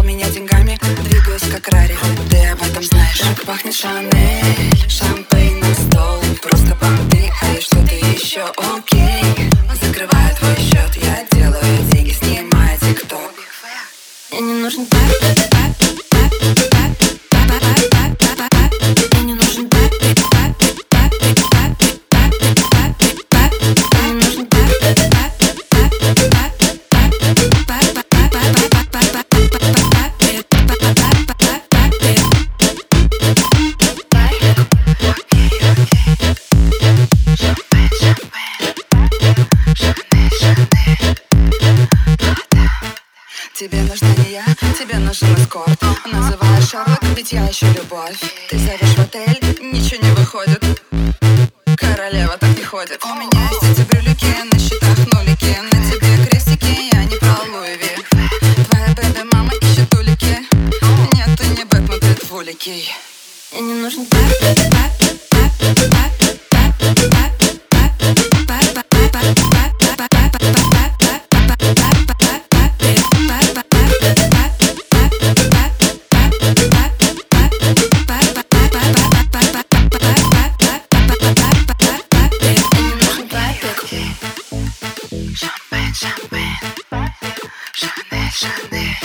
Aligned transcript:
что 0.00 0.02
нажал 0.02 0.02
меня 0.02 0.28
деньгами. 0.30 0.78
Двигаюсь 1.04 1.42
как 1.52 1.68
Рари, 1.68 1.96
ты 2.30 2.46
об 2.48 2.62
этом 2.62 2.82
знаешь. 2.82 3.20
Как 3.20 3.44
пахнет 3.44 3.74
Шанель, 3.74 4.88
шампейн 4.88 5.60
на 5.60 5.74
стол. 5.74 6.20
Просто 6.42 6.74
понты, 6.76 7.30
и 7.56 7.60
что-то 7.60 7.94
еще 7.94 8.44
окей. 8.56 9.50
Закрываю 9.80 10.36
твой 10.36 10.56
счет, 10.56 10.96
я 10.96 11.26
делаю 11.32 11.62
деньги, 11.92 12.12
снимаю 12.12 12.78
тикток. 12.78 13.32
Мне 14.30 14.40
не 14.40 14.54
нужен 14.54 14.86
папик, 14.86 15.20
папик, 15.50 16.04
папик, 16.08 16.54
папик 16.54 16.69
тебе 44.90 44.98
нужен 44.98 45.34
эскорт 45.34 45.80
Называешь 46.04 46.68
Шерлок, 46.68 47.02
ведь 47.16 47.32
я 47.32 47.48
ищу 47.48 47.66
любовь. 47.66 48.18
Ты 48.48 48.58
зовешь 48.58 48.96
в 48.96 48.98
отель, 48.98 49.38
ничего 49.60 50.02
не 50.02 50.12
выходит. 50.12 50.82
Королева 51.76 52.36
так 52.38 52.56
не 52.56 52.64
ходит. 52.64 53.00
У 53.04 53.14
меня 53.14 53.50
есть 53.50 53.78
эти 53.78 53.86
брюлики, 53.86 54.26
на 54.52 54.58
счетах 54.58 54.98
нулики 55.12 55.56
На 55.62 55.90
тебе 55.90 56.26
крестики, 56.26 56.94
я 56.94 57.04
не 57.04 57.16
про 57.16 57.36
Луи 57.52 57.76
Твоя 58.68 58.88
бэби 58.94 59.22
мама 59.32 59.52
ищет 59.60 59.94
улики 59.94 60.36
Нет, 61.14 61.38
ты 61.38 61.46
не 61.46 61.64
Бэтмен, 61.64 62.00
ты 62.00 62.26
двуликий 62.26 62.90
Мне 63.52 63.60
не 63.62 63.74
нужен 63.74 64.06
папа, 64.06 64.54
папа, 64.70 64.99
Шанель, 86.00 86.56
Шанель, 87.74 88.32
Шанель, 88.32 88.96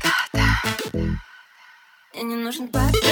да-да. 0.00 0.62
Мне 0.92 2.22
не 2.22 2.36
нужен 2.36 2.68
папе. 2.68 3.11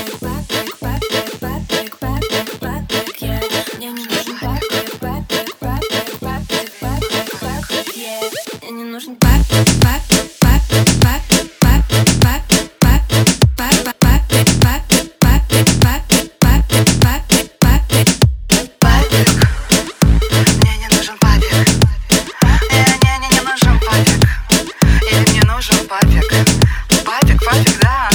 Папик, 27.11 27.45
папик, 27.45 27.77
да. 27.81 28.09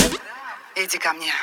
Иди 0.73 0.97
ко 0.97 1.11
мне. 1.11 1.33